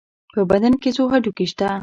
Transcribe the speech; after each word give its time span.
په 0.33 0.41
بدن 0.49 0.73
کې 0.81 0.89
څو 0.95 1.03
هډوکي 1.11 1.45
شته؟ 1.51 1.67